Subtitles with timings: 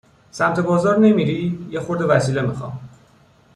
[0.31, 2.79] سمت بازار نمیری؟ یه خورده وسیله می خوام